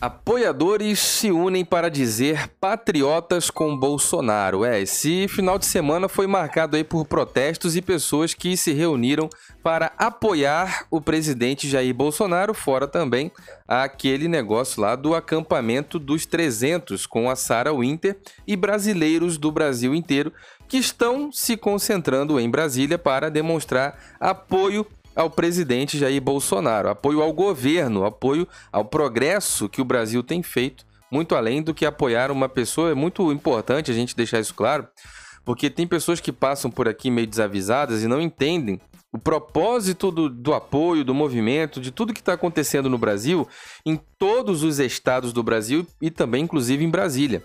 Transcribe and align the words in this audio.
Apoiadores 0.00 0.98
se 0.98 1.30
unem 1.30 1.62
para 1.62 1.90
dizer 1.90 2.48
patriotas 2.58 3.50
com 3.50 3.76
Bolsonaro. 3.76 4.64
É, 4.64 4.80
esse 4.80 5.28
final 5.28 5.58
de 5.58 5.66
semana 5.66 6.08
foi 6.08 6.26
marcado 6.26 6.74
aí 6.74 6.82
por 6.82 7.04
protestos 7.04 7.76
e 7.76 7.82
pessoas 7.82 8.32
que 8.32 8.56
se 8.56 8.72
reuniram 8.72 9.28
para 9.62 9.92
apoiar 9.98 10.86
o 10.90 11.02
presidente 11.02 11.68
Jair 11.68 11.94
Bolsonaro, 11.94 12.54
fora 12.54 12.88
também 12.88 13.30
aquele 13.68 14.26
negócio 14.26 14.80
lá 14.80 14.96
do 14.96 15.14
acampamento 15.14 15.98
dos 15.98 16.24
300 16.24 17.06
com 17.06 17.28
a 17.28 17.36
Sarah 17.36 17.74
Winter 17.74 18.16
e 18.46 18.56
brasileiros 18.56 19.36
do 19.36 19.52
Brasil 19.52 19.94
inteiro 19.94 20.32
que 20.66 20.78
estão 20.78 21.30
se 21.30 21.58
concentrando 21.58 22.40
em 22.40 22.48
Brasília 22.48 22.96
para 22.96 23.30
demonstrar 23.30 23.98
apoio 24.18 24.86
ao 25.14 25.30
presidente 25.30 25.98
Jair 25.98 26.20
Bolsonaro, 26.20 26.88
apoio 26.88 27.22
ao 27.22 27.32
governo, 27.32 28.04
apoio 28.04 28.46
ao 28.72 28.84
progresso 28.84 29.68
que 29.68 29.80
o 29.80 29.84
Brasil 29.84 30.22
tem 30.22 30.42
feito, 30.42 30.84
muito 31.10 31.34
além 31.34 31.62
do 31.62 31.74
que 31.74 31.84
apoiar 31.84 32.30
uma 32.30 32.48
pessoa. 32.48 32.90
É 32.90 32.94
muito 32.94 33.30
importante 33.32 33.90
a 33.90 33.94
gente 33.94 34.16
deixar 34.16 34.40
isso 34.40 34.54
claro, 34.54 34.86
porque 35.44 35.68
tem 35.68 35.86
pessoas 35.86 36.20
que 36.20 36.32
passam 36.32 36.70
por 36.70 36.88
aqui 36.88 37.10
meio 37.10 37.26
desavisadas 37.26 38.02
e 38.02 38.08
não 38.08 38.20
entendem 38.20 38.80
o 39.12 39.18
propósito 39.18 40.10
do, 40.10 40.28
do 40.28 40.54
apoio, 40.54 41.04
do 41.04 41.12
movimento, 41.12 41.80
de 41.80 41.90
tudo 41.90 42.14
que 42.14 42.20
está 42.20 42.34
acontecendo 42.34 42.88
no 42.88 42.96
Brasil, 42.96 43.48
em 43.84 44.00
todos 44.16 44.62
os 44.62 44.78
estados 44.78 45.32
do 45.32 45.42
Brasil 45.42 45.84
e 46.00 46.10
também, 46.10 46.44
inclusive, 46.44 46.84
em 46.84 46.90
Brasília 46.90 47.42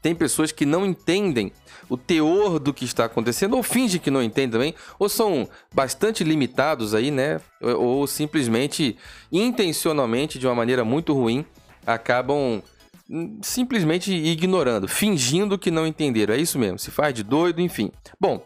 tem 0.00 0.14
pessoas 0.14 0.52
que 0.52 0.64
não 0.64 0.86
entendem 0.86 1.52
o 1.88 1.96
teor 1.96 2.58
do 2.58 2.72
que 2.72 2.84
está 2.84 3.04
acontecendo, 3.06 3.56
ou 3.56 3.62
fingem 3.62 4.00
que 4.00 4.10
não 4.10 4.22
entendem 4.22 4.50
também, 4.50 4.74
ou 4.98 5.08
são 5.08 5.48
bastante 5.74 6.22
limitados 6.22 6.94
aí, 6.94 7.10
né? 7.10 7.40
Ou 7.60 8.06
simplesmente, 8.06 8.96
intencionalmente, 9.32 10.38
de 10.38 10.46
uma 10.46 10.54
maneira 10.54 10.84
muito 10.84 11.14
ruim, 11.14 11.44
acabam 11.86 12.62
hum, 13.08 13.38
simplesmente 13.42 14.12
ignorando, 14.12 14.86
fingindo 14.86 15.58
que 15.58 15.70
não 15.70 15.86
entenderam. 15.86 16.34
É 16.34 16.38
isso 16.38 16.58
mesmo, 16.58 16.78
se 16.78 16.90
faz 16.90 17.14
de 17.14 17.22
doido, 17.22 17.60
enfim. 17.60 17.90
Bom, 18.20 18.44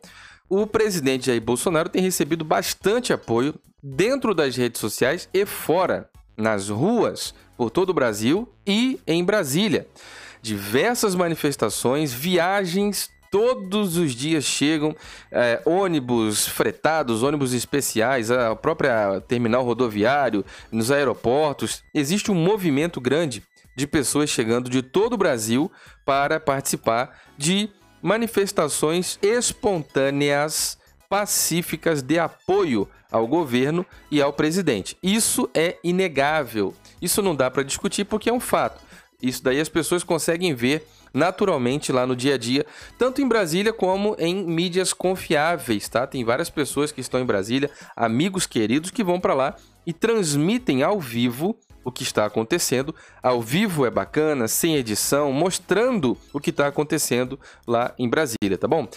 o 0.49 0.67
presidente 0.67 1.27
Jair 1.27 1.43
Bolsonaro 1.43 1.89
tem 1.89 2.03
recebido 2.03 2.45
bastante 2.45 3.13
apoio 3.13 3.55
dentro 3.83 4.35
das 4.35 4.55
redes 4.57 4.81
sociais 4.81 5.29
e 5.35 5.45
fora, 5.45 6.09
nas 6.37 6.69
ruas, 6.69 7.35
por 7.57 7.71
todo 7.71 7.91
o 7.91 7.95
Brasil 7.95 8.49
e 8.67 8.99
em 9.07 9.23
Brasília 9.23 9.87
diversas 10.43 11.15
manifestações, 11.15 12.13
viagens 12.13 13.11
todos 13.31 13.97
os 13.97 14.15
dias 14.15 14.45
chegam 14.45 14.95
é, 15.31 15.63
ônibus 15.65 16.47
fretados, 16.47 17.23
ônibus 17.23 17.55
especiais, 17.55 18.31
a 18.31 18.55
própria 18.55 19.23
terminal 19.23 19.65
rodoviário, 19.65 20.45
nos 20.71 20.91
aeroportos. 20.91 21.83
Existe 21.95 22.31
um 22.31 22.35
movimento 22.35 23.01
grande 23.01 23.43
de 23.75 23.87
pessoas 23.87 24.29
chegando 24.29 24.69
de 24.69 24.83
todo 24.83 25.15
o 25.15 25.17
Brasil 25.17 25.73
para 26.05 26.39
participar 26.39 27.23
de 27.39 27.71
manifestações 28.03 29.19
espontâneas, 29.23 30.77
pacíficas 31.09 32.03
de 32.03 32.19
apoio 32.19 32.87
ao 33.11 33.27
governo 33.27 33.87
e 34.11 34.21
ao 34.21 34.33
presidente. 34.33 34.97
Isso 35.03 35.49
é 35.55 35.79
inegável. 35.83 36.75
Isso 37.01 37.23
não 37.23 37.35
dá 37.35 37.51
para 37.51 37.63
discutir 37.63 38.05
porque 38.05 38.29
é 38.29 38.33
um 38.33 38.41
fato. 38.41 38.82
Isso 39.23 39.43
daí 39.43 39.61
as 39.61 39.69
pessoas 39.69 40.03
conseguem 40.03 40.55
ver 40.55 40.87
naturalmente 41.15 41.93
lá 41.93 42.07
no 42.07 42.17
dia 42.17 42.35
a 42.35 42.39
dia, 42.39 42.67
tanto 42.99 43.21
em 43.21 43.29
Brasília 43.29 43.73
como 43.73 44.17
em 44.19 44.35
mídias 44.35 44.93
confiáveis, 44.93 45.89
tá? 45.89 46.07
Tem 46.07 46.25
várias 46.25 46.51
pessoas 46.51 46.91
que 46.91 47.01
estão 47.01 47.21
em 47.21 47.27
Brasília, 47.27 47.71
amigos 47.95 48.47
queridos 48.47 48.91
que 48.91 49.05
vão 49.05 49.21
para 49.21 49.35
lá 49.35 49.57
e 49.87 49.93
transmitem 49.93 50.83
ao 50.83 50.99
vivo 50.99 51.57
o 51.85 51.91
que 51.91 52.03
está 52.03 52.25
acontecendo. 52.25 52.95
Ao 53.23 53.43
vivo 53.43 53.85
é 53.85 53.91
bacana, 53.91 54.49
sem 54.49 54.77
edição, 54.77 55.33
mostrando 55.33 56.17
o 56.33 56.41
que 56.41 56.51
está 56.51 56.67
acontecendo 56.67 57.39
lá 57.67 57.93
em 57.99 58.09
Brasília, 58.09 58.57
tá 58.59 58.69
bom? 58.69 58.89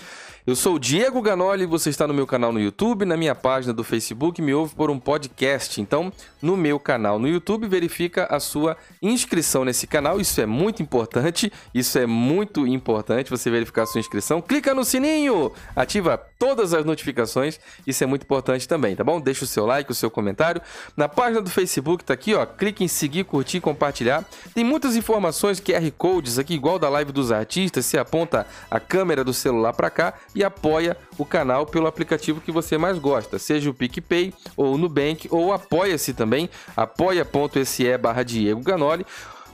Eu 0.48 0.56
sou 0.56 0.76
o 0.76 0.80
Diego 0.80 1.24
Ganoli, 1.24 1.66
você 1.66 1.90
está 1.90 2.06
no 2.06 2.14
meu 2.14 2.28
canal 2.28 2.54
no 2.54 2.60
YouTube, 2.60 3.04
na 3.04 3.18
minha 3.18 3.34
página 3.34 3.74
do 3.74 3.84
Facebook, 3.84 4.40
me 4.44 4.54
ouve 4.54 4.76
por 4.76 4.92
um 4.92 5.00
podcast. 5.00 5.82
Então, 5.82 6.14
no 6.40 6.56
meu 6.56 6.80
canal 6.80 7.18
no 7.18 7.28
YouTube, 7.28 7.68
verifica 7.68 8.28
a 8.30 8.40
sua 8.40 8.78
inscrição 9.02 9.66
nesse 9.66 9.88
canal. 9.88 10.22
Isso 10.22 10.40
é 10.40 10.46
muito 10.46 10.84
importante. 10.84 11.52
Isso 11.74 11.98
é 11.98 12.06
muito 12.06 12.68
importante 12.68 13.32
você 13.32 13.50
verificar 13.50 13.82
a 13.82 13.86
sua 13.88 14.00
inscrição. 14.00 14.40
Clica 14.40 14.76
no 14.76 14.86
sininho, 14.86 15.52
ativa 15.76 16.16
todas 16.38 16.76
as 16.76 16.86
notificações. 16.86 17.60
Isso 17.88 18.04
é 18.04 18.08
muito 18.08 18.22
importante 18.22 18.68
também, 18.68 18.96
tá 18.96 19.04
bom? 19.04 19.20
Deixa 19.20 19.46
o 19.46 19.48
seu 19.48 19.66
like, 19.66 19.92
o 19.92 19.96
seu 19.96 20.12
comentário. 20.12 20.62
Na 20.96 21.10
página 21.10 21.42
do 21.42 21.50
Facebook 21.50 22.04
tá 22.04 22.14
aqui, 22.14 22.36
ó. 22.36 22.46
Clique 22.46 22.84
em 22.84 22.88
seguir, 22.88 23.24
curtir, 23.24 23.60
compartilhar. 23.62 24.24
Tem 24.54 24.64
muitas 24.64 24.96
informações, 24.96 25.60
QR 25.60 25.90
codes 25.98 26.38
aqui, 26.38 26.54
igual 26.54 26.78
da 26.78 26.88
live 26.88 27.12
dos 27.12 27.32
artistas. 27.32 27.88
Você 27.88 27.98
aponta 27.98 28.46
a 28.70 28.80
câmera 28.80 29.24
do 29.24 29.34
celular 29.34 29.74
para 29.74 29.90
cá 29.90 30.14
e 30.36 30.44
apoia 30.44 30.98
o 31.18 31.26
canal 31.26 31.66
pelo 31.66 31.88
aplicativo 31.88 32.42
que 32.42 32.52
você 32.52 32.78
mais 32.78 33.00
gosta, 33.00 33.40
seja 33.40 33.70
o 33.70 33.74
PicPay 33.74 34.34
ou 34.56 34.76
o 34.76 34.78
Nubank, 34.78 35.28
ou 35.32 35.54
apoia-se 35.54 36.14
também, 36.14 36.50
apoia.se 36.76 37.98
barra 37.98 38.24
Diego 38.24 38.62
Ganoli, 38.62 39.06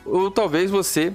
ou 0.03 0.31
talvez 0.31 0.71
você 0.71 1.13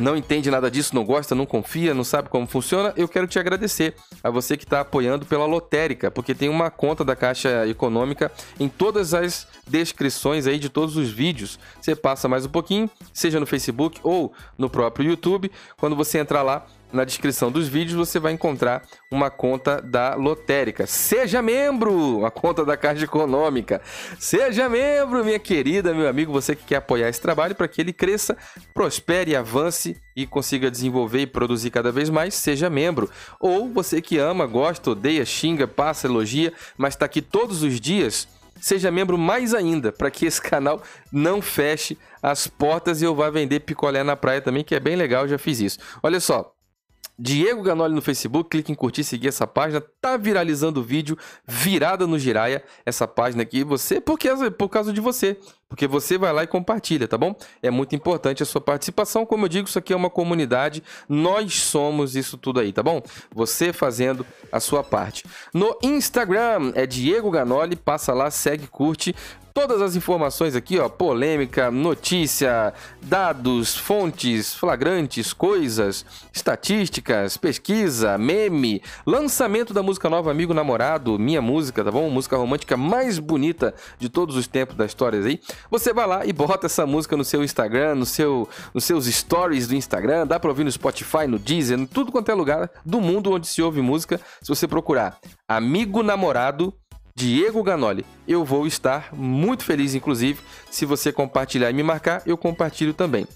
não 0.00 0.16
entende 0.16 0.50
nada 0.50 0.70
disso, 0.70 0.94
não 0.94 1.04
gosta, 1.04 1.34
não 1.34 1.44
confia, 1.44 1.92
não 1.92 2.02
sabe 2.02 2.28
como 2.28 2.46
funciona, 2.46 2.92
eu 2.96 3.06
quero 3.06 3.26
te 3.26 3.38
agradecer 3.38 3.94
a 4.24 4.30
você 4.30 4.56
que 4.56 4.64
está 4.64 4.80
apoiando 4.80 5.26
pela 5.26 5.44
lotérica, 5.44 6.10
porque 6.10 6.34
tem 6.34 6.48
uma 6.48 6.70
conta 6.70 7.04
da 7.04 7.14
Caixa 7.14 7.66
Econômica 7.68 8.32
em 8.58 8.68
todas 8.68 9.12
as 9.12 9.46
descrições 9.68 10.46
aí 10.46 10.58
de 10.58 10.70
todos 10.70 10.96
os 10.96 11.10
vídeos. 11.10 11.58
Você 11.80 11.94
passa 11.94 12.28
mais 12.28 12.46
um 12.46 12.48
pouquinho, 12.48 12.90
seja 13.12 13.38
no 13.38 13.46
Facebook 13.46 14.00
ou 14.02 14.32
no 14.56 14.70
próprio 14.70 15.06
YouTube. 15.06 15.50
Quando 15.76 15.94
você 15.94 16.18
entrar 16.18 16.42
lá, 16.42 16.66
na 16.92 17.04
descrição 17.04 17.50
dos 17.50 17.68
vídeos 17.68 17.94
você 17.96 18.18
vai 18.18 18.32
encontrar 18.32 18.82
uma 19.10 19.30
conta 19.30 19.80
da 19.80 20.14
lotérica. 20.14 20.86
Seja 20.86 21.40
membro, 21.42 22.24
a 22.24 22.30
conta 22.30 22.64
da 22.64 22.76
Caixa 22.76 23.04
Econômica. 23.04 23.80
Seja 24.18 24.68
membro, 24.68 25.24
minha 25.24 25.38
querida, 25.38 25.94
meu 25.94 26.08
amigo, 26.08 26.32
você 26.32 26.54
que 26.54 26.64
quer 26.64 26.76
apoiar 26.76 27.08
esse 27.08 27.20
trabalho 27.20 27.54
para 27.54 27.68
que 27.68 27.80
ele 27.80 27.92
cresça, 27.92 28.36
prospere, 28.74 29.36
avance 29.36 29.96
e 30.16 30.26
consiga 30.26 30.70
desenvolver 30.70 31.20
e 31.20 31.26
produzir 31.26 31.70
cada 31.70 31.92
vez 31.92 32.10
mais, 32.10 32.34
seja 32.34 32.68
membro. 32.68 33.10
Ou 33.40 33.68
você 33.68 34.00
que 34.00 34.18
ama, 34.18 34.46
gosta, 34.46 34.90
odeia, 34.90 35.24
xinga, 35.24 35.66
passa, 35.66 36.06
elogia, 36.06 36.52
mas 36.76 36.94
está 36.94 37.06
aqui 37.06 37.22
todos 37.22 37.62
os 37.62 37.80
dias 37.80 38.28
seja 38.60 38.90
membro 38.90 39.16
mais 39.16 39.54
ainda, 39.54 39.90
para 39.90 40.10
que 40.10 40.26
esse 40.26 40.40
canal 40.40 40.82
não 41.10 41.40
feche 41.40 41.96
as 42.22 42.46
portas 42.46 43.00
e 43.00 43.04
eu 43.04 43.14
vá 43.14 43.30
vender 43.30 43.60
picolé 43.60 44.02
na 44.04 44.14
praia 44.14 44.40
também, 44.40 44.62
que 44.62 44.74
é 44.74 44.80
bem 44.80 44.96
legal, 44.96 45.26
já 45.26 45.38
fiz 45.38 45.60
isso. 45.60 45.78
Olha 46.02 46.20
só, 46.20 46.52
Diego 47.22 47.62
Ganoli 47.62 47.94
no 47.94 48.00
Facebook, 48.00 48.48
clique 48.48 48.72
em 48.72 48.74
curtir, 48.74 49.04
seguir 49.04 49.28
essa 49.28 49.46
página. 49.46 49.82
Tá 50.00 50.16
viralizando 50.16 50.80
o 50.80 50.82
vídeo, 50.82 51.18
virada 51.46 52.06
no 52.06 52.18
Giraia, 52.18 52.64
essa 52.86 53.06
página 53.06 53.42
aqui. 53.42 53.62
Você, 53.62 54.00
porque 54.00 54.28
por 54.56 54.70
causa 54.70 54.90
de 54.90 55.02
você, 55.02 55.36
porque 55.68 55.86
você 55.86 56.16
vai 56.16 56.32
lá 56.32 56.44
e 56.44 56.46
compartilha, 56.46 57.06
tá 57.06 57.18
bom? 57.18 57.36
É 57.62 57.70
muito 57.70 57.94
importante 57.94 58.42
a 58.42 58.46
sua 58.46 58.60
participação. 58.62 59.26
Como 59.26 59.44
eu 59.44 59.48
digo, 59.50 59.68
isso 59.68 59.78
aqui 59.78 59.92
é 59.92 59.96
uma 59.96 60.08
comunidade. 60.08 60.82
Nós 61.06 61.54
somos 61.54 62.16
isso 62.16 62.38
tudo 62.38 62.58
aí, 62.58 62.72
tá 62.72 62.82
bom? 62.82 63.02
Você 63.34 63.70
fazendo 63.70 64.24
a 64.50 64.58
sua 64.58 64.82
parte. 64.82 65.26
No 65.52 65.76
Instagram 65.82 66.72
é 66.74 66.86
Diego 66.86 67.30
Ganoli, 67.30 67.76
passa 67.76 68.14
lá, 68.14 68.30
segue, 68.30 68.66
curte 68.66 69.14
todas 69.60 69.82
as 69.82 69.94
informações 69.94 70.56
aqui, 70.56 70.78
ó, 70.78 70.88
polêmica, 70.88 71.70
notícia, 71.70 72.72
dados, 73.02 73.76
fontes, 73.76 74.54
flagrantes, 74.54 75.34
coisas, 75.34 76.06
estatísticas, 76.32 77.36
pesquisa, 77.36 78.16
meme, 78.16 78.82
lançamento 79.04 79.74
da 79.74 79.82
música 79.82 80.08
nova 80.08 80.30
Amigo 80.30 80.54
Namorado, 80.54 81.18
minha 81.18 81.42
música, 81.42 81.84
tá 81.84 81.90
bom? 81.90 82.08
Música 82.08 82.38
romântica 82.38 82.74
mais 82.74 83.18
bonita 83.18 83.74
de 83.98 84.08
todos 84.08 84.34
os 84.34 84.46
tempos 84.46 84.76
da 84.76 84.86
história 84.86 85.22
aí. 85.22 85.38
Você 85.70 85.92
vai 85.92 86.06
lá 86.06 86.24
e 86.24 86.32
bota 86.32 86.64
essa 86.64 86.86
música 86.86 87.14
no 87.14 87.24
seu 87.24 87.44
Instagram, 87.44 87.96
no 87.96 88.06
seu, 88.06 88.48
nos 88.72 88.84
seus 88.84 89.04
stories 89.04 89.68
do 89.68 89.74
Instagram, 89.74 90.26
dá 90.26 90.40
para 90.40 90.48
ouvir 90.48 90.64
no 90.64 90.72
Spotify, 90.72 91.26
no 91.28 91.38
Deezer, 91.38 91.78
em 91.78 91.84
tudo 91.84 92.10
quanto 92.10 92.30
é 92.30 92.34
lugar 92.34 92.70
do 92.82 92.98
mundo 92.98 93.30
onde 93.30 93.46
se 93.46 93.60
ouve 93.60 93.82
música. 93.82 94.18
Se 94.40 94.48
você 94.48 94.66
procurar 94.66 95.18
Amigo 95.46 96.02
Namorado 96.02 96.72
Diego 97.20 97.62
Ganoli. 97.62 98.06
Eu 98.26 98.46
vou 98.46 98.66
estar 98.66 99.10
muito 99.12 99.62
feliz, 99.62 99.94
inclusive, 99.94 100.40
se 100.70 100.86
você 100.86 101.12
compartilhar 101.12 101.68
e 101.68 101.74
me 101.74 101.82
marcar, 101.82 102.22
eu 102.24 102.34
compartilho 102.34 102.94
também. 102.94 103.26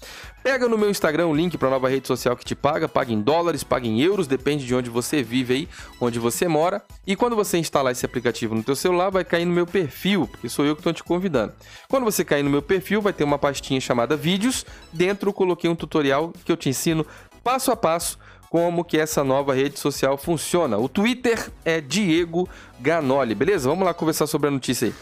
Pega 0.41 0.67
no 0.67 0.75
meu 0.75 0.89
Instagram 0.89 1.27
o 1.27 1.35
link 1.35 1.55
para 1.55 1.67
a 1.67 1.71
nova 1.71 1.87
rede 1.87 2.07
social 2.07 2.35
que 2.35 2.43
te 2.43 2.55
paga, 2.55 2.89
paga 2.89 3.13
em 3.13 3.21
dólares, 3.21 3.63
paga 3.63 3.85
em 3.85 4.01
euros, 4.01 4.25
depende 4.25 4.65
de 4.65 4.73
onde 4.73 4.89
você 4.89 5.21
vive 5.21 5.53
aí, 5.53 5.69
onde 6.01 6.17
você 6.17 6.47
mora. 6.47 6.81
E 7.05 7.15
quando 7.15 7.35
você 7.35 7.59
instalar 7.59 7.91
esse 7.91 8.03
aplicativo 8.03 8.55
no 8.55 8.63
teu 8.63 8.75
celular, 8.75 9.11
vai 9.11 9.23
cair 9.23 9.45
no 9.45 9.53
meu 9.53 9.67
perfil, 9.67 10.27
porque 10.27 10.49
sou 10.49 10.65
eu 10.65 10.75
que 10.75 10.79
estou 10.79 10.93
te 10.93 11.03
convidando. 11.03 11.53
Quando 11.87 12.05
você 12.05 12.25
cair 12.25 12.41
no 12.41 12.49
meu 12.49 12.63
perfil, 12.63 13.03
vai 13.03 13.13
ter 13.13 13.23
uma 13.23 13.37
pastinha 13.37 13.79
chamada 13.79 14.17
vídeos. 14.17 14.65
Dentro 14.91 15.29
eu 15.29 15.33
coloquei 15.33 15.69
um 15.69 15.75
tutorial 15.75 16.33
que 16.43 16.51
eu 16.51 16.57
te 16.57 16.69
ensino 16.69 17.05
passo 17.43 17.71
a 17.71 17.75
passo 17.75 18.17
como 18.49 18.83
que 18.83 18.97
essa 18.97 19.23
nova 19.23 19.53
rede 19.53 19.79
social 19.79 20.17
funciona. 20.17 20.77
O 20.77 20.87
Twitter 20.87 21.51
é 21.63 21.81
Diego 21.81 22.47
Ganoli, 22.79 23.35
beleza? 23.35 23.69
Vamos 23.69 23.85
lá 23.85 23.93
conversar 23.93 24.27
sobre 24.27 24.47
a 24.47 24.51
notícia 24.51 24.87
aí. 24.87 24.93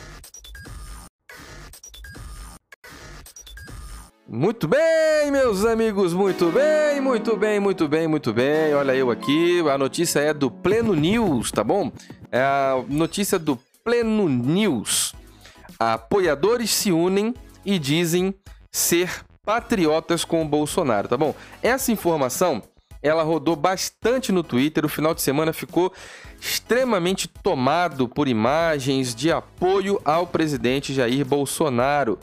Muito 4.28 4.68
bem, 4.68 5.30
meus 5.32 5.64
amigos, 5.64 6.12
muito 6.12 6.52
bem, 6.52 7.00
muito 7.00 7.38
bem, 7.38 7.60
muito 7.60 7.88
bem, 7.88 8.08
muito 8.08 8.34
bem. 8.34 8.74
Olha 8.74 8.96
eu 8.96 9.12
aqui, 9.12 9.60
a 9.70 9.78
notícia 9.78 10.22
é 10.22 10.34
do 10.34 10.50
Pleno 10.50 10.96
News, 10.96 11.52
tá 11.52 11.64
bom? 11.64 11.92
É 12.32 12.42
a 12.42 12.84
notícia 12.90 13.38
do 13.38 13.60
Pleno 13.84 14.28
News. 14.28 15.14
Apoiadores 15.80 16.72
se 16.72 16.92
unem 16.92 17.34
e 17.64 17.78
dizem 17.78 18.34
ser 18.72 19.24
patriotas 19.46 20.26
com 20.26 20.42
o 20.42 20.48
Bolsonaro, 20.48 21.08
tá 21.08 21.18
bom? 21.18 21.36
Essa 21.62 21.92
informação, 21.92 22.64
ela 23.04 23.22
rodou 23.22 23.56
bastante 23.56 24.32
no 24.32 24.42
Twitter, 24.42 24.86
o 24.86 24.90
final 24.90 25.14
de 25.14 25.22
semana 25.22 25.52
ficou 25.52 25.94
extremamente 26.40 27.28
tomado 27.28 28.08
por 28.08 28.28
imagens 28.28 29.14
de 29.14 29.32
apoio 29.32 30.02
ao 30.06 30.26
presidente 30.26 30.94
Jair 30.94 31.26
Bolsonaro. 31.26 32.18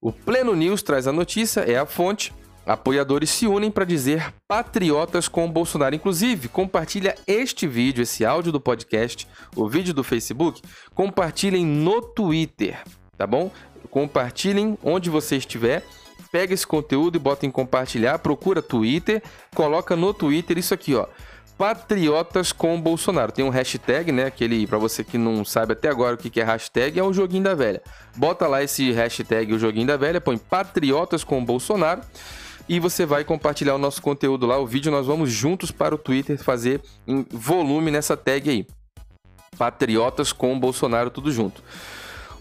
O 0.00 0.12
Pleno 0.12 0.54
News 0.54 0.82
traz 0.82 1.06
a 1.06 1.12
notícia, 1.12 1.60
é 1.60 1.78
a 1.78 1.86
fonte. 1.86 2.32
Apoiadores 2.66 3.30
se 3.30 3.46
unem 3.46 3.70
para 3.70 3.84
dizer 3.84 4.32
patriotas 4.46 5.26
com 5.26 5.46
o 5.46 5.50
Bolsonaro. 5.50 5.94
Inclusive, 5.94 6.48
compartilha 6.48 7.16
este 7.26 7.66
vídeo, 7.66 8.02
esse 8.02 8.24
áudio 8.24 8.52
do 8.52 8.60
podcast, 8.60 9.26
o 9.56 9.68
vídeo 9.68 9.94
do 9.94 10.04
Facebook, 10.04 10.62
compartilhem 10.94 11.64
no 11.64 12.02
Twitter, 12.02 12.82
tá 13.16 13.26
bom? 13.26 13.50
Compartilhem 13.90 14.78
onde 14.84 15.10
você 15.10 15.36
estiver. 15.36 15.82
Pega 16.32 16.54
esse 16.54 16.66
conteúdo 16.66 17.16
e 17.16 17.18
bota 17.18 17.44
em 17.44 17.50
compartilhar, 17.50 18.18
procura 18.18 18.62
Twitter, 18.62 19.22
coloca 19.54 19.96
no 19.96 20.14
Twitter 20.14 20.58
isso 20.58 20.72
aqui, 20.72 20.94
ó 20.94 21.06
patriotas 21.60 22.52
com 22.52 22.80
Bolsonaro. 22.80 23.30
Tem 23.30 23.44
um 23.44 23.50
hashtag, 23.50 24.10
né? 24.10 24.24
Aquele, 24.24 24.66
para 24.66 24.78
você 24.78 25.04
que 25.04 25.18
não 25.18 25.44
sabe 25.44 25.74
até 25.74 25.90
agora 25.90 26.14
o 26.14 26.16
que 26.16 26.40
é 26.40 26.42
hashtag, 26.42 26.98
é 26.98 27.04
o 27.04 27.12
joguinho 27.12 27.44
da 27.44 27.54
velha. 27.54 27.82
Bota 28.16 28.46
lá 28.46 28.62
esse 28.62 28.90
hashtag, 28.92 29.52
o 29.52 29.58
joguinho 29.58 29.86
da 29.86 29.98
velha, 29.98 30.22
põe 30.22 30.38
patriotas 30.38 31.22
com 31.22 31.44
Bolsonaro 31.44 32.00
e 32.66 32.80
você 32.80 33.04
vai 33.04 33.24
compartilhar 33.24 33.74
o 33.74 33.78
nosso 33.78 34.00
conteúdo 34.00 34.46
lá, 34.46 34.58
o 34.58 34.66
vídeo. 34.66 34.90
Nós 34.90 35.06
vamos 35.06 35.30
juntos 35.30 35.70
para 35.70 35.94
o 35.94 35.98
Twitter 35.98 36.42
fazer 36.42 36.80
volume 37.30 37.90
nessa 37.90 38.16
tag 38.16 38.48
aí. 38.48 38.66
Patriotas 39.58 40.32
com 40.32 40.58
Bolsonaro, 40.58 41.10
tudo 41.10 41.30
junto. 41.30 41.62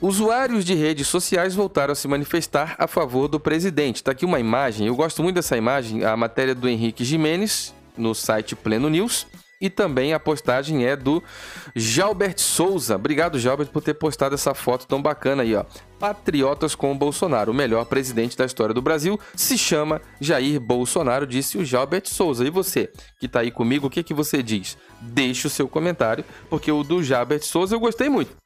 Usuários 0.01 0.63
de 0.63 0.73
redes 0.75 1.09
sociais 1.09 1.53
voltaram 1.53 1.91
a 1.91 1.95
se 1.95 2.07
manifestar 2.07 2.73
a 2.77 2.87
favor 2.87 3.27
do 3.27 3.37
presidente. 3.37 4.01
Tá 4.01 4.11
aqui 4.11 4.23
uma 4.23 4.39
imagem, 4.39 4.87
eu 4.87 4.95
gosto 4.95 5.21
muito 5.21 5.35
dessa 5.35 5.57
imagem, 5.57 6.05
a 6.05 6.15
matéria 6.15 6.55
do 6.55 6.69
Henrique 6.69 7.03
Jimenez, 7.03 7.73
no 7.97 8.15
site 8.15 8.55
Pleno 8.55 8.89
News. 8.89 9.27
E 9.59 9.69
também 9.69 10.13
a 10.13 10.19
postagem 10.21 10.85
é 10.85 10.95
do 10.95 11.21
Jalbert 11.75 12.39
Souza. 12.39 12.95
Obrigado, 12.95 13.37
Jalbert, 13.37 13.67
por 13.67 13.83
ter 13.83 13.93
postado 13.93 14.33
essa 14.33 14.53
foto 14.53 14.87
tão 14.87 15.01
bacana 15.01 15.43
aí, 15.43 15.53
ó. 15.53 15.65
Patriotas 15.99 16.75
com 16.75 16.93
o 16.93 16.95
Bolsonaro. 16.95 17.51
O 17.51 17.53
melhor 17.53 17.83
presidente 17.83 18.37
da 18.37 18.45
história 18.45 18.73
do 18.73 18.81
Brasil 18.81 19.19
se 19.35 19.57
chama 19.57 20.01
Jair 20.21 20.61
Bolsonaro, 20.61 21.27
disse 21.27 21.57
o 21.57 21.65
Jalbert 21.65 22.07
Souza. 22.07 22.47
E 22.47 22.49
você, 22.49 22.89
que 23.19 23.27
tá 23.27 23.41
aí 23.41 23.51
comigo, 23.51 23.87
o 23.87 23.89
que, 23.89 24.01
que 24.01 24.13
você 24.13 24.41
diz? 24.41 24.77
Deixe 25.01 25.45
o 25.45 25.49
seu 25.49 25.67
comentário, 25.67 26.23
porque 26.49 26.71
o 26.71 26.81
do 26.81 27.03
Jalbert 27.03 27.43
Souza 27.43 27.75
eu 27.75 27.81
gostei 27.81 28.07
muito 28.07 28.39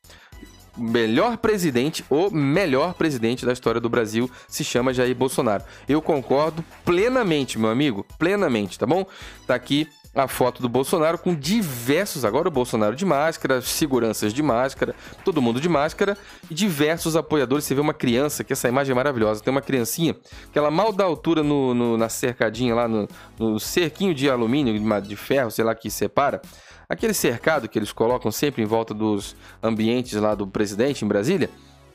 melhor 0.77 1.37
presidente, 1.37 2.03
o 2.09 2.29
melhor 2.29 2.93
presidente 2.93 3.45
da 3.45 3.53
história 3.53 3.79
do 3.79 3.89
Brasil 3.89 4.29
se 4.47 4.63
chama 4.63 4.93
Jair 4.93 5.15
Bolsonaro. 5.15 5.63
Eu 5.87 6.01
concordo 6.01 6.63
plenamente, 6.83 7.59
meu 7.59 7.69
amigo, 7.69 8.05
plenamente, 8.17 8.77
tá 8.77 8.85
bom? 8.85 9.05
Tá 9.45 9.55
aqui 9.55 9.87
a 10.15 10.27
foto 10.27 10.61
do 10.61 10.69
Bolsonaro 10.69 11.17
com 11.17 11.33
diversos, 11.33 12.23
agora 12.23 12.47
o 12.47 12.51
Bolsonaro 12.51 12.95
de 12.95 13.05
máscara, 13.05 13.61
seguranças 13.61 14.31
de 14.31 14.43
máscara, 14.43 14.93
todo 15.25 15.41
mundo 15.41 15.59
de 15.59 15.67
máscara 15.67 16.15
e 16.49 16.53
diversos 16.53 17.15
apoiadores. 17.15 17.65
Você 17.65 17.73
vê 17.73 17.81
uma 17.81 17.93
criança, 17.93 18.43
que 18.43 18.53
essa 18.53 18.69
imagem 18.69 18.91
é 18.91 18.95
maravilhosa, 18.95 19.41
tem 19.41 19.51
uma 19.51 19.61
criancinha 19.61 20.15
que 20.51 20.59
ela 20.59 20.69
mal 20.69 20.93
dá 20.93 21.03
altura 21.03 21.41
no, 21.41 21.73
no 21.73 21.97
na 21.97 22.09
cercadinha 22.09 22.75
lá, 22.75 22.87
no, 22.87 23.07
no 23.39 23.59
cerquinho 23.59 24.13
de 24.13 24.29
alumínio, 24.29 24.73
de 25.01 25.15
ferro, 25.15 25.49
sei 25.49 25.65
lá, 25.65 25.73
que 25.73 25.89
separa. 25.89 26.41
Aquele 26.87 27.13
cercado 27.13 27.67
que 27.67 27.79
eles 27.79 27.91
colocam 27.91 28.31
sempre 28.31 28.61
em 28.61 28.65
volta 28.65 28.93
dos 28.93 29.35
ambientes 29.63 30.13
lá 30.13 30.35
do 30.35 30.45
presidente 30.45 31.03
em 31.03 31.07
Brasília, 31.07 31.49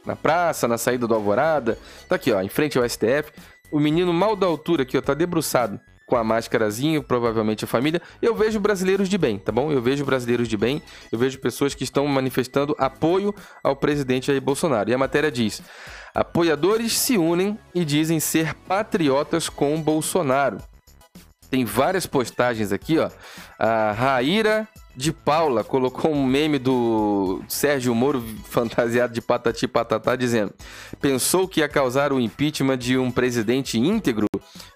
na 0.05 0.17
praça, 0.17 0.67
na 0.67 0.79
saída 0.79 1.07
do 1.07 1.15
Alvorada, 1.15 1.79
tá 2.09 2.17
aqui, 2.17 2.33
ó, 2.33 2.41
em 2.41 2.49
frente 2.49 2.79
ao 2.79 2.89
STF. 2.89 3.31
O 3.71 3.79
menino 3.79 4.13
mal 4.13 4.35
da 4.35 4.47
altura 4.47 4.83
aqui, 4.83 4.97
ó, 4.97 5.01
tá 5.01 5.15
debruçado 5.15 5.79
com 6.09 6.17
a 6.17 6.25
máscarazinha, 6.25 7.03
provavelmente 7.03 7.65
a 7.65 7.69
família. 7.69 8.01
Eu 8.21 8.35
vejo 8.35 8.59
brasileiros 8.59 9.09
de 9.09 9.19
bem, 9.19 9.39
tá 9.39 9.53
bom? 9.53 9.71
Eu 9.71 9.81
vejo 9.81 10.05
brasileiros 10.05 10.49
de 10.49 10.57
bem, 10.57 10.83
eu 11.13 11.19
vejo 11.19 11.39
pessoas 11.39 11.75
que 11.75 11.85
estão 11.85 12.07
manifestando 12.07 12.75
apoio 12.79 13.35
ao 13.63 13.77
presidente 13.77 14.29
Jair 14.29 14.41
Bolsonaro. 14.41 14.91
E 14.91 14.95
a 14.95 14.99
matéria 14.99 15.31
diz: 15.31 15.63
apoiadores 16.15 16.99
se 16.99 17.19
unem 17.19 17.59
e 17.75 17.85
dizem 17.85 18.19
ser 18.19 18.55
patriotas 18.55 19.49
com 19.49 19.81
Bolsonaro. 19.81 20.59
Tem 21.51 21.65
várias 21.65 22.07
postagens 22.07 22.73
aqui, 22.73 22.99
ó. 22.99 23.11
A 23.59 23.93
Raíra 23.93 24.67
de 24.99 25.13
Paula 25.13 25.63
colocou 25.63 26.13
um 26.13 26.27
meme 26.27 26.59
do 26.59 27.41
Sérgio 27.47 27.95
Moro 27.95 28.21
fantasiado 28.47 29.15
de 29.15 29.23
patati 29.23 29.69
patatá 29.69 30.17
dizendo: 30.17 30.53
pensou 31.01 31.47
que 31.47 31.61
ia 31.61 31.69
causar 31.69 32.13
o 32.13 32.19
impeachment 32.19 32.77
de 32.79 32.99
um 32.99 33.09
presidente 33.09 33.79
íntegro 33.79 34.27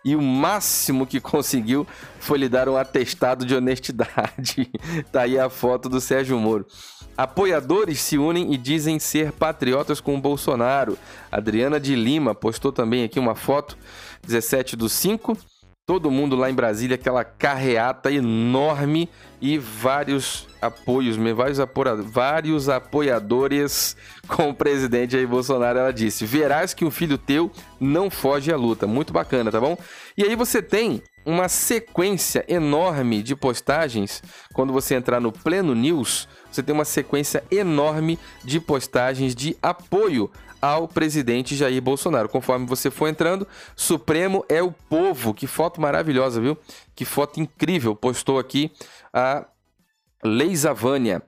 e 0.04 0.14
o 0.14 0.22
máximo 0.22 1.08
que 1.08 1.18
conseguiu 1.20 1.84
foi 2.20 2.38
lhe 2.38 2.48
dar 2.48 2.68
um 2.68 2.76
atestado 2.76 3.44
de 3.44 3.52
honestidade. 3.52 4.70
tá 5.10 5.22
aí 5.22 5.36
a 5.36 5.50
foto 5.50 5.88
do 5.88 6.00
Sérgio 6.00 6.38
Moro. 6.38 6.68
Apoiadores 7.16 8.00
se 8.00 8.16
unem 8.16 8.54
e 8.54 8.56
dizem 8.56 9.00
ser 9.00 9.32
patriotas 9.32 10.00
com 10.00 10.14
o 10.14 10.20
Bolsonaro. 10.20 10.96
Adriana 11.32 11.80
de 11.80 11.96
Lima 11.96 12.32
postou 12.32 12.70
também 12.70 13.02
aqui 13.02 13.18
uma 13.18 13.34
foto, 13.34 13.76
17 14.24 14.76
do 14.76 14.88
5 14.88 15.36
todo 15.84 16.10
mundo 16.10 16.36
lá 16.36 16.48
em 16.48 16.54
Brasília, 16.54 16.94
aquela 16.94 17.24
carreata 17.24 18.10
enorme 18.10 19.08
e 19.40 19.58
vários 19.58 20.46
apoios, 20.60 21.16
vários, 21.16 21.58
vários 22.06 22.68
apoiadores 22.68 23.96
com 24.28 24.50
o 24.50 24.54
presidente 24.54 25.16
aí 25.16 25.26
Bolsonaro. 25.26 25.80
Ela 25.80 25.92
disse: 25.92 26.24
Verás 26.24 26.72
que 26.72 26.84
um 26.84 26.90
filho 26.90 27.18
teu 27.18 27.50
não 27.80 28.08
foge 28.08 28.52
à 28.52 28.56
luta. 28.56 28.86
Muito 28.86 29.12
bacana, 29.12 29.50
tá 29.50 29.60
bom? 29.60 29.76
E 30.16 30.22
aí 30.22 30.36
você 30.36 30.62
tem 30.62 31.02
uma 31.26 31.48
sequência 31.48 32.44
enorme 32.48 33.22
de 33.22 33.34
postagens. 33.34 34.22
Quando 34.52 34.72
você 34.72 34.94
entrar 34.94 35.20
no 35.20 35.32
Pleno 35.32 35.74
News, 35.74 36.28
você 36.50 36.62
tem 36.62 36.74
uma 36.74 36.84
sequência 36.84 37.42
enorme 37.50 38.18
de 38.44 38.60
postagens 38.60 39.34
de 39.34 39.56
apoio 39.60 40.30
ao 40.62 40.86
presidente 40.86 41.56
Jair 41.56 41.82
Bolsonaro. 41.82 42.28
Conforme 42.28 42.64
você 42.64 42.88
for 42.88 43.08
entrando, 43.08 43.46
Supremo 43.74 44.44
é 44.48 44.62
o 44.62 44.70
povo. 44.70 45.34
Que 45.34 45.48
foto 45.48 45.80
maravilhosa, 45.80 46.40
viu? 46.40 46.56
Que 46.94 47.04
foto 47.04 47.40
incrível. 47.40 47.96
Postou 47.96 48.38
aqui 48.38 48.70
a 49.12 49.44
Leisa 50.22 50.72
Vânia. 50.72 51.20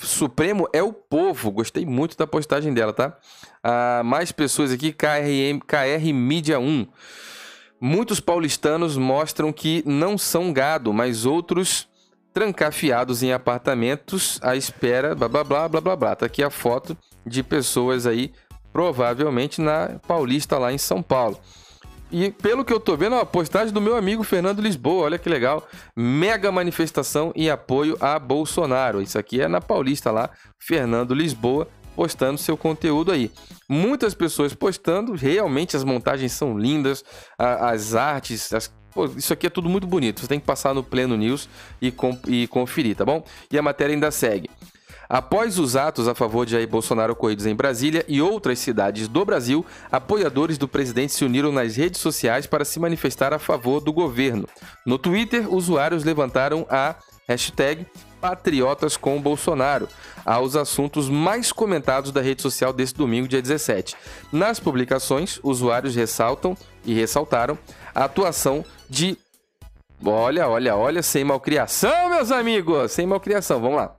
Supremo 0.00 0.68
é 0.72 0.80
o 0.80 0.92
povo. 0.92 1.50
Gostei 1.50 1.84
muito 1.84 2.16
da 2.16 2.26
postagem 2.26 2.72
dela, 2.72 2.92
tá? 2.92 3.18
Ah, 3.64 4.02
mais 4.04 4.30
pessoas 4.30 4.70
aqui, 4.70 4.92
KRM, 4.92 5.58
KR 5.66 6.12
Mídia 6.14 6.60
1. 6.60 6.86
Muitos 7.80 8.20
paulistanos 8.20 8.96
mostram 8.96 9.52
que 9.52 9.82
não 9.84 10.16
são 10.16 10.52
gado, 10.52 10.92
mas 10.92 11.26
outros 11.26 11.88
trancafiados 12.32 13.22
em 13.24 13.32
apartamentos 13.32 14.38
à 14.42 14.54
espera, 14.54 15.14
blá 15.14 15.28
blá 15.28 15.42
blá 15.42 15.68
blá 15.68 15.80
blá 15.80 15.96
blá. 15.96 16.16
Tá 16.16 16.26
aqui 16.26 16.42
a 16.42 16.50
foto 16.50 16.96
de 17.26 17.42
pessoas 17.42 18.06
aí 18.06 18.32
provavelmente 18.78 19.60
na 19.60 19.98
Paulista 20.06 20.56
lá 20.56 20.72
em 20.72 20.78
São 20.78 21.02
Paulo. 21.02 21.36
E 22.12 22.30
pelo 22.30 22.64
que 22.64 22.72
eu 22.72 22.78
tô 22.78 22.96
vendo, 22.96 23.16
a 23.16 23.26
postagem 23.26 23.74
do 23.74 23.80
meu 23.80 23.96
amigo 23.96 24.22
Fernando 24.22 24.62
Lisboa, 24.62 25.06
olha 25.06 25.18
que 25.18 25.28
legal. 25.28 25.66
Mega 25.96 26.52
manifestação 26.52 27.32
em 27.34 27.50
apoio 27.50 27.96
a 28.00 28.16
Bolsonaro. 28.20 29.02
Isso 29.02 29.18
aqui 29.18 29.40
é 29.40 29.48
na 29.48 29.60
Paulista 29.60 30.12
lá, 30.12 30.30
Fernando 30.60 31.12
Lisboa 31.12 31.66
postando 31.96 32.38
seu 32.38 32.56
conteúdo 32.56 33.10
aí. 33.10 33.32
Muitas 33.68 34.14
pessoas 34.14 34.54
postando, 34.54 35.14
realmente 35.16 35.76
as 35.76 35.82
montagens 35.82 36.30
são 36.30 36.56
lindas, 36.56 37.04
as 37.36 37.96
artes, 37.96 38.52
as 38.52 38.72
Pô, 38.92 39.06
isso 39.06 39.32
aqui 39.32 39.48
é 39.48 39.50
tudo 39.50 39.68
muito 39.68 39.88
bonito. 39.88 40.20
Você 40.20 40.28
tem 40.28 40.38
que 40.38 40.46
passar 40.46 40.72
no 40.72 40.84
Pleno 40.84 41.16
News 41.16 41.48
e, 41.82 41.92
e 42.28 42.46
conferir, 42.46 42.96
tá 42.96 43.04
bom? 43.04 43.24
E 43.50 43.58
a 43.58 43.62
matéria 43.62 43.92
ainda 43.92 44.10
segue. 44.12 44.48
Após 45.08 45.58
os 45.58 45.74
atos 45.74 46.06
a 46.06 46.14
favor 46.14 46.44
de 46.44 46.52
Jair 46.52 46.68
Bolsonaro 46.68 47.14
ocorridos 47.14 47.46
em 47.46 47.54
Brasília 47.54 48.04
e 48.06 48.20
outras 48.20 48.58
cidades 48.58 49.08
do 49.08 49.24
Brasil, 49.24 49.64
apoiadores 49.90 50.58
do 50.58 50.68
presidente 50.68 51.14
se 51.14 51.24
uniram 51.24 51.50
nas 51.50 51.76
redes 51.76 52.00
sociais 52.00 52.46
para 52.46 52.64
se 52.64 52.78
manifestar 52.78 53.32
a 53.32 53.38
favor 53.38 53.80
do 53.80 53.92
governo. 53.92 54.46
No 54.84 54.98
Twitter, 54.98 55.52
usuários 55.52 56.04
levantaram 56.04 56.66
a 56.68 56.94
hashtag 57.26 57.86
Patriotas 58.20 58.96
com 58.96 59.20
Bolsonaro 59.20 59.88
aos 60.26 60.56
assuntos 60.56 61.08
mais 61.08 61.52
comentados 61.52 62.10
da 62.10 62.20
rede 62.20 62.42
social 62.42 62.72
desse 62.72 62.94
domingo, 62.94 63.28
dia 63.28 63.40
17. 63.40 63.96
Nas 64.32 64.58
publicações, 64.58 65.38
usuários 65.42 65.94
ressaltam 65.94 66.56
e 66.84 66.92
ressaltaram 66.92 67.56
a 67.94 68.04
atuação 68.04 68.64
de. 68.90 69.16
Olha, 70.04 70.48
olha, 70.48 70.76
olha, 70.76 71.02
sem 71.02 71.24
malcriação, 71.24 72.10
meus 72.10 72.30
amigos! 72.30 72.92
Sem 72.92 73.06
malcriação, 73.06 73.60
vamos 73.60 73.76
lá 73.76 73.94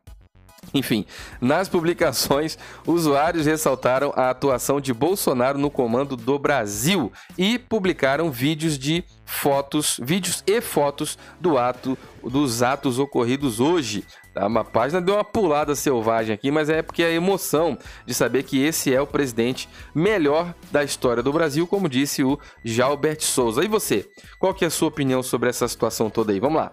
Enfim, 0.74 1.06
nas 1.42 1.68
publicações, 1.68 2.58
usuários 2.86 3.46
ressaltaram 3.46 4.14
a 4.16 4.30
atuação 4.30 4.80
de 4.80 4.94
Bolsonaro 4.94 5.58
no 5.58 5.72
comando 5.72 6.16
do 6.16 6.38
Brasil 6.38 7.12
e 7.38 7.58
publicaram 7.58 8.30
vídeos 8.30 8.78
de 8.78 9.04
fotos, 9.26 10.00
vídeos 10.02 10.44
e 10.46 10.62
fotos 10.62 11.18
do 11.40 11.58
ato 11.58 11.98
dos 12.24 12.62
atos 12.62 13.00
ocorridos 13.00 13.60
hoje. 13.60 14.04
Tá? 14.34 14.46
Uma 14.46 14.64
página 14.64 15.02
deu 15.02 15.16
uma 15.16 15.24
pulada 15.24 15.76
selvagem 15.76 16.34
aqui, 16.34 16.52
mas 16.52 16.70
é 16.70 16.82
porque 16.82 17.04
a 17.04 17.12
emoção 17.12 17.78
de 18.06 18.14
saber 18.14 18.44
que 18.44 18.62
esse 18.62 18.94
é 18.94 19.02
o 19.02 19.08
presidente 19.08 19.70
melhor 19.96 20.54
da 20.72 20.84
história 20.84 21.24
do 21.24 21.34
Brasil, 21.34 21.66
como 21.66 21.90
disse 21.90 22.24
o 22.24 22.40
Jalbert 22.64 23.22
Souza. 23.22 23.64
E 23.64 23.68
você? 23.68 24.08
Qual 24.38 24.54
que 24.54 24.66
é 24.66 24.68
a 24.68 24.72
sua 24.72 24.90
opinião 24.90 25.24
sobre 25.24 25.50
essa 25.50 25.68
situação 25.68 26.10
toda 26.10 26.32
aí? 26.32 26.40
Vamos 26.40 26.58
lá. 26.58 26.72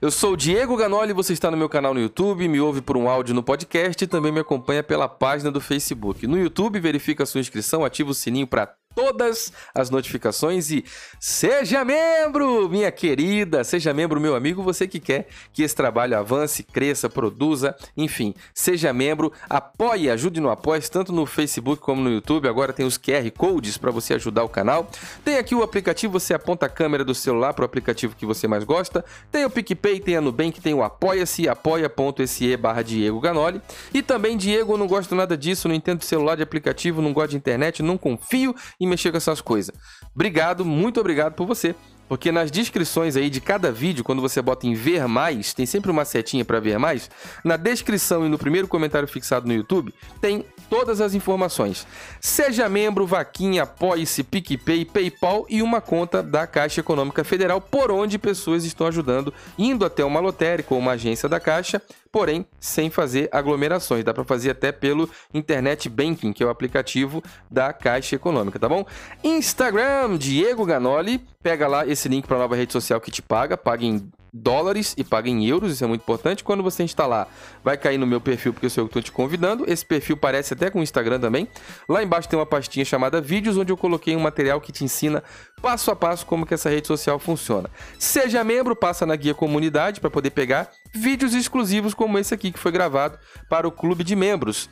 Eu 0.00 0.10
sou 0.10 0.34
o 0.34 0.36
Diego 0.36 0.76
Ganoli, 0.76 1.14
você 1.14 1.32
está 1.32 1.50
no 1.50 1.56
meu 1.56 1.70
canal 1.70 1.94
no 1.94 2.00
YouTube, 2.00 2.46
me 2.48 2.60
ouve 2.60 2.82
por 2.82 2.98
um 2.98 3.08
áudio 3.08 3.34
no 3.34 3.42
podcast 3.42 4.04
e 4.04 4.06
também 4.06 4.30
me 4.30 4.40
acompanha 4.40 4.82
pela 4.82 5.08
página 5.08 5.50
do 5.50 5.58
Facebook. 5.58 6.26
No 6.26 6.38
YouTube, 6.38 6.78
verifica 6.78 7.22
a 7.22 7.26
sua 7.26 7.40
inscrição, 7.40 7.82
ativa 7.82 8.10
o 8.10 8.14
sininho 8.14 8.46
para 8.46 8.74
todas 8.96 9.52
as 9.74 9.90
notificações 9.90 10.70
e 10.70 10.82
seja 11.20 11.84
membro, 11.84 12.66
minha 12.70 12.90
querida, 12.90 13.62
seja 13.62 13.92
membro, 13.92 14.18
meu 14.18 14.34
amigo, 14.34 14.62
você 14.62 14.88
que 14.88 14.98
quer 14.98 15.28
que 15.52 15.62
esse 15.62 15.76
trabalho 15.76 16.18
avance, 16.18 16.62
cresça, 16.62 17.06
produza, 17.10 17.76
enfim, 17.94 18.34
seja 18.54 18.94
membro, 18.94 19.30
apoie, 19.50 20.08
ajude 20.08 20.40
no 20.40 20.48
apoio, 20.48 20.82
tanto 20.90 21.12
no 21.12 21.26
Facebook 21.26 21.82
como 21.82 22.00
no 22.00 22.10
YouTube. 22.10 22.48
Agora 22.48 22.72
tem 22.72 22.86
os 22.86 22.96
QR 22.96 23.30
Codes 23.36 23.76
para 23.76 23.90
você 23.90 24.14
ajudar 24.14 24.44
o 24.44 24.48
canal. 24.48 24.90
Tem 25.22 25.36
aqui 25.36 25.54
o 25.54 25.62
aplicativo, 25.62 26.18
você 26.18 26.32
aponta 26.32 26.64
a 26.64 26.68
câmera 26.68 27.04
do 27.04 27.14
celular 27.14 27.52
para 27.52 27.62
o 27.62 27.66
aplicativo 27.66 28.16
que 28.16 28.24
você 28.24 28.48
mais 28.48 28.64
gosta. 28.64 29.04
Tem 29.30 29.44
o 29.44 29.50
PicPay, 29.50 30.00
tem 30.00 30.16
a 30.16 30.22
Nubank, 30.22 30.58
tem 30.60 30.72
o 30.72 30.82
Apoia-se, 30.82 31.46
apoia.se 31.48 32.56
barra 32.56 32.80
Diego 32.80 33.20
Ganoli. 33.20 33.60
E 33.92 34.00
também, 34.00 34.38
Diego, 34.38 34.78
não 34.78 34.86
gosto 34.86 35.14
nada 35.14 35.36
disso, 35.36 35.68
não 35.68 35.74
entendo 35.74 36.02
celular 36.02 36.36
de 36.36 36.42
aplicativo, 36.42 37.02
não 37.02 37.12
gosto 37.12 37.32
de 37.32 37.36
internet, 37.36 37.82
não 37.82 37.98
confio 37.98 38.54
mexer 38.86 39.10
com 39.10 39.16
essas 39.16 39.40
coisas. 39.40 39.74
Obrigado, 40.14 40.64
muito 40.64 41.00
obrigado 41.00 41.34
por 41.34 41.46
você. 41.46 41.74
Porque 42.08 42.30
nas 42.30 42.50
descrições 42.50 43.16
aí 43.16 43.28
de 43.28 43.40
cada 43.40 43.72
vídeo, 43.72 44.04
quando 44.04 44.22
você 44.22 44.40
bota 44.40 44.66
em 44.66 44.74
ver 44.74 45.06
mais, 45.08 45.52
tem 45.52 45.66
sempre 45.66 45.90
uma 45.90 46.04
setinha 46.04 46.44
para 46.44 46.60
ver 46.60 46.78
mais. 46.78 47.10
Na 47.42 47.56
descrição 47.56 48.24
e 48.24 48.28
no 48.28 48.38
primeiro 48.38 48.68
comentário 48.68 49.08
fixado 49.08 49.46
no 49.46 49.52
YouTube, 49.52 49.92
tem 50.20 50.44
todas 50.70 51.00
as 51.00 51.14
informações. 51.14 51.86
Seja 52.20 52.68
membro, 52.68 53.06
vaquinha, 53.06 53.64
apoie-se, 53.64 54.22
PicPay, 54.22 54.84
PayPal 54.84 55.46
e 55.48 55.62
uma 55.62 55.80
conta 55.80 56.22
da 56.22 56.46
Caixa 56.46 56.80
Econômica 56.80 57.24
Federal, 57.24 57.60
por 57.60 57.90
onde 57.90 58.18
pessoas 58.18 58.64
estão 58.64 58.86
ajudando, 58.86 59.34
indo 59.58 59.84
até 59.84 60.04
uma 60.04 60.20
lotérica 60.20 60.74
ou 60.74 60.80
uma 60.80 60.92
agência 60.92 61.28
da 61.28 61.40
Caixa 61.40 61.82
porém 62.16 62.46
sem 62.58 62.88
fazer 62.88 63.28
aglomerações. 63.30 64.02
Dá 64.02 64.14
para 64.14 64.24
fazer 64.24 64.48
até 64.48 64.72
pelo 64.72 65.06
Internet 65.34 65.86
Banking, 65.86 66.32
que 66.32 66.42
é 66.42 66.46
o 66.46 66.48
aplicativo 66.48 67.22
da 67.50 67.74
Caixa 67.74 68.16
Econômica, 68.16 68.58
tá 68.58 68.66
bom? 68.66 68.86
Instagram, 69.22 70.16
Diego 70.16 70.64
Ganoli, 70.64 71.22
pega 71.42 71.68
lá 71.68 71.86
esse 71.86 72.08
link 72.08 72.26
para 72.26 72.38
nova 72.38 72.56
rede 72.56 72.72
social 72.72 73.02
que 73.02 73.10
te 73.10 73.20
paga, 73.20 73.54
paga 73.54 73.84
em 73.84 74.10
dólares 74.32 74.94
e 74.96 75.04
paga 75.04 75.28
em 75.28 75.46
euros, 75.46 75.72
isso 75.72 75.84
é 75.84 75.86
muito 75.86 76.02
importante. 76.02 76.44
Quando 76.44 76.62
você 76.62 76.82
instalar, 76.82 77.28
vai 77.62 77.76
cair 77.76 77.98
no 77.98 78.06
meu 78.06 78.20
perfil, 78.20 78.52
porque 78.52 78.66
eu 78.66 78.70
sou 78.70 78.84
eu 78.84 78.88
que 78.88 78.90
estou 78.90 79.02
te 79.02 79.12
convidando. 79.12 79.64
Esse 79.66 79.84
perfil 79.84 80.16
parece 80.16 80.54
até 80.54 80.70
com 80.70 80.80
o 80.80 80.82
Instagram 80.82 81.20
também. 81.20 81.48
Lá 81.88 82.02
embaixo 82.02 82.28
tem 82.28 82.38
uma 82.38 82.46
pastinha 82.46 82.84
chamada 82.84 83.20
Vídeos, 83.20 83.56
onde 83.56 83.72
eu 83.72 83.76
coloquei 83.76 84.16
um 84.16 84.20
material 84.20 84.60
que 84.60 84.72
te 84.72 84.84
ensina 84.84 85.22
passo 85.60 85.90
a 85.90 85.96
passo 85.96 86.26
como 86.26 86.46
que 86.46 86.54
essa 86.54 86.68
rede 86.68 86.86
social 86.86 87.18
funciona. 87.18 87.68
Seja 87.98 88.44
membro, 88.44 88.76
passa 88.76 89.06
na 89.06 89.16
guia 89.16 89.34
comunidade 89.34 90.00
para 90.00 90.10
poder 90.10 90.30
pegar 90.30 90.70
vídeos 90.94 91.34
exclusivos 91.34 91.94
como 91.94 92.18
esse 92.18 92.32
aqui 92.32 92.52
que 92.52 92.58
foi 92.58 92.72
gravado 92.72 93.18
para 93.48 93.66
o 93.66 93.72
clube 93.72 94.04
de 94.04 94.14
membros. 94.14 94.68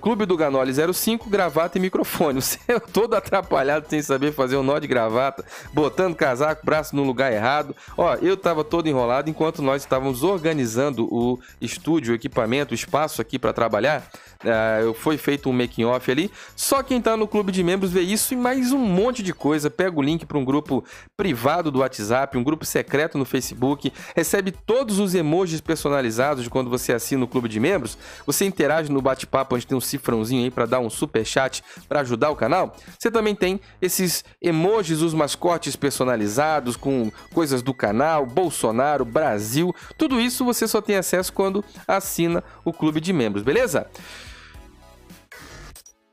Clube 0.00 0.26
do 0.26 0.36
Ganoli 0.36 0.72
05, 0.92 1.28
gravata 1.28 1.78
e 1.78 1.80
microfone. 1.80 2.40
Você 2.42 2.58
é 2.68 2.78
todo 2.78 3.14
atrapalhado 3.14 3.86
sem 3.88 4.00
saber 4.02 4.32
fazer 4.32 4.56
um 4.56 4.62
nó 4.62 4.78
de 4.78 4.86
gravata, 4.86 5.44
botando 5.72 6.14
casaco, 6.14 6.64
braço 6.64 6.94
no 6.94 7.04
lugar 7.04 7.32
errado. 7.32 7.74
Ó, 7.96 8.14
eu 8.16 8.36
tava 8.36 8.64
todo 8.64 8.88
enrolado 8.88 9.28
enquanto 9.28 9.62
nós 9.62 9.82
estávamos 9.82 10.22
organizando 10.22 11.06
o 11.12 11.38
estúdio, 11.60 12.12
o 12.12 12.14
equipamento, 12.14 12.72
o 12.72 12.74
espaço 12.74 13.20
aqui 13.20 13.38
para 13.38 13.52
trabalhar. 13.52 14.08
Uh, 14.38 14.94
foi 14.94 15.18
feito 15.18 15.50
um 15.50 15.52
making 15.52 15.84
off 15.84 16.10
ali. 16.10 16.30
Só 16.54 16.82
quem 16.82 17.00
tá 17.00 17.16
no 17.16 17.26
clube 17.26 17.50
de 17.50 17.62
membros 17.62 17.90
vê 17.90 18.02
isso 18.02 18.34
e 18.34 18.36
mais 18.36 18.72
um 18.72 18.78
monte 18.78 19.22
de 19.22 19.34
coisa. 19.34 19.68
Pega 19.68 19.98
o 19.98 20.02
link 20.02 20.24
para 20.24 20.38
um 20.38 20.44
grupo 20.44 20.84
privado 21.16 21.70
do 21.70 21.80
WhatsApp, 21.80 22.38
um 22.38 22.44
grupo 22.44 22.64
secreto 22.64 23.18
no 23.18 23.24
Facebook, 23.24 23.92
recebe 24.14 24.52
todos 24.52 24.98
os 24.98 25.14
emojis 25.14 25.60
personalizados 25.60 26.44
de 26.44 26.50
quando 26.50 26.70
você 26.70 26.92
assina 26.92 27.24
o 27.24 27.28
clube 27.28 27.48
de 27.48 27.58
membros. 27.58 27.98
Você 28.26 28.44
interage 28.44 28.90
no 28.92 29.02
bate-papo, 29.02 29.47
onde 29.56 29.66
tem 29.66 29.76
um 29.76 29.80
cifrãozinho 29.80 30.44
aí 30.44 30.50
para 30.50 30.66
dar 30.66 30.80
um 30.80 30.90
super 30.90 31.24
chat 31.24 31.62
para 31.88 32.00
ajudar 32.00 32.30
o 32.30 32.36
canal. 32.36 32.74
Você 32.98 33.10
também 33.10 33.34
tem 33.34 33.60
esses 33.80 34.24
emojis, 34.40 35.02
os 35.02 35.14
mascotes 35.14 35.76
personalizados 35.76 36.76
com 36.76 37.10
coisas 37.32 37.62
do 37.62 37.74
canal, 37.74 38.26
Bolsonaro, 38.26 39.04
Brasil. 39.04 39.74
Tudo 39.96 40.20
isso 40.20 40.44
você 40.44 40.66
só 40.66 40.80
tem 40.80 40.96
acesso 40.96 41.32
quando 41.32 41.64
assina 41.86 42.42
o 42.64 42.72
clube 42.72 43.00
de 43.00 43.12
membros, 43.12 43.42
beleza? 43.42 43.88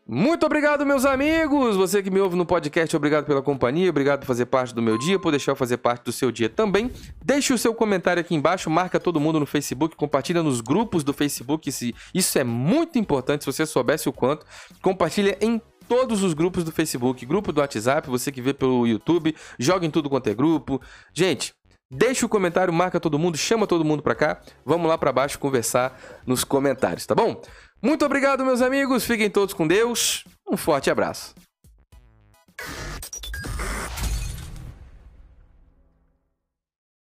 Muito 0.07 0.45
obrigado, 0.45 0.85
meus 0.85 1.03
amigos! 1.03 1.75
Você 1.75 2.03
que 2.03 2.11
me 2.11 2.19
ouve 2.19 2.35
no 2.35 2.45
podcast, 2.45 2.95
obrigado 2.95 3.25
pela 3.25 3.41
companhia, 3.41 3.89
obrigado 3.89 4.19
por 4.19 4.27
fazer 4.27 4.45
parte 4.45 4.71
do 4.71 4.79
meu 4.79 4.99
dia, 4.99 5.17
por 5.17 5.31
deixar 5.31 5.53
eu 5.53 5.55
fazer 5.55 5.77
parte 5.77 6.03
do 6.03 6.11
seu 6.11 6.31
dia 6.31 6.47
também. 6.47 6.91
Deixe 7.23 7.51
o 7.51 7.57
seu 7.57 7.73
comentário 7.73 8.21
aqui 8.21 8.35
embaixo, 8.35 8.69
marca 8.69 8.99
todo 8.99 9.19
mundo 9.19 9.39
no 9.39 9.47
Facebook, 9.47 9.95
compartilha 9.95 10.43
nos 10.43 10.61
grupos 10.61 11.03
do 11.03 11.11
Facebook, 11.11 11.71
isso 12.13 12.37
é 12.37 12.43
muito 12.43 12.99
importante, 12.99 13.45
se 13.45 13.51
você 13.51 13.65
soubesse 13.65 14.07
o 14.07 14.13
quanto. 14.13 14.45
Compartilha 14.79 15.39
em 15.41 15.59
todos 15.89 16.21
os 16.21 16.35
grupos 16.35 16.63
do 16.63 16.71
Facebook, 16.71 17.25
grupo 17.25 17.51
do 17.51 17.59
WhatsApp, 17.59 18.07
você 18.07 18.31
que 18.31 18.43
vê 18.43 18.53
pelo 18.53 18.85
YouTube, 18.85 19.35
joga 19.57 19.87
em 19.87 19.89
tudo 19.89 20.07
quanto 20.07 20.27
é 20.27 20.35
grupo. 20.35 20.79
Gente, 21.15 21.55
Deixa 21.91 22.25
o 22.25 22.29
comentário, 22.29 22.73
marca 22.73 22.99
todo 22.99 23.19
mundo, 23.19 23.37
chama 23.37 23.67
todo 23.67 23.85
mundo 23.85 24.01
para 24.01 24.15
cá. 24.15 24.41
Vamos 24.65 24.87
lá 24.87 24.97
para 24.97 25.11
baixo 25.11 25.37
conversar 25.37 25.95
nos 26.25 26.43
comentários, 26.43 27.05
tá 27.05 27.13
bom? 27.13 27.39
Muito 27.85 28.03
obrigado, 28.03 28.43
meus 28.43 28.63
amigos. 28.63 29.05
Fiquem 29.05 29.29
todos 29.29 29.53
com 29.53 29.67
Deus. 29.67 30.23
Um 30.49 30.57
forte 30.57 30.89
abraço. 30.89 31.35